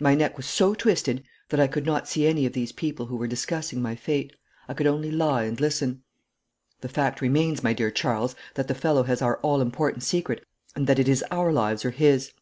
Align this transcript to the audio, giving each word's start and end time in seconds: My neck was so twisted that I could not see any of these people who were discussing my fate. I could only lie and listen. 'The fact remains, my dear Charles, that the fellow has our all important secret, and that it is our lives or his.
My 0.00 0.16
neck 0.16 0.36
was 0.36 0.46
so 0.46 0.74
twisted 0.74 1.22
that 1.50 1.60
I 1.60 1.68
could 1.68 1.86
not 1.86 2.08
see 2.08 2.26
any 2.26 2.44
of 2.44 2.54
these 2.54 2.72
people 2.72 3.06
who 3.06 3.14
were 3.14 3.28
discussing 3.28 3.80
my 3.80 3.94
fate. 3.94 4.34
I 4.66 4.74
could 4.74 4.88
only 4.88 5.12
lie 5.12 5.44
and 5.44 5.60
listen. 5.60 6.02
'The 6.80 6.88
fact 6.88 7.20
remains, 7.20 7.62
my 7.62 7.72
dear 7.72 7.92
Charles, 7.92 8.34
that 8.54 8.66
the 8.66 8.74
fellow 8.74 9.04
has 9.04 9.22
our 9.22 9.36
all 9.42 9.60
important 9.60 10.02
secret, 10.02 10.44
and 10.74 10.88
that 10.88 10.98
it 10.98 11.08
is 11.08 11.22
our 11.30 11.52
lives 11.52 11.84
or 11.84 11.92
his. 11.92 12.32